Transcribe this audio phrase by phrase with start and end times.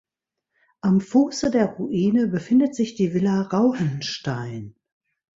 [0.79, 4.73] Am Fuße der Ruine befindet sich die Villa Rauhenstein.